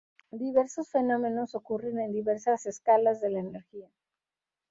Diversos 0.31 0.89
fenómenos 0.89 1.53
ocurren 1.53 1.99
en 1.99 2.11
diversas 2.11 2.65
escalas 2.65 3.21
de 3.21 3.29
la 3.29 3.41
energía. 3.41 3.91